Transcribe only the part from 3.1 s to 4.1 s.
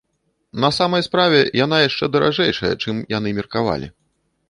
яны меркавалі.